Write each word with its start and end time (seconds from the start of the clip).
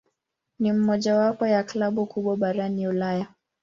Ni 0.59 0.71
mojawapo 0.73 1.47
ya 1.47 1.63
klabu 1.63 2.05
kubwa 2.05 2.37
barani 2.37 2.87
Ulaya. 2.87 3.27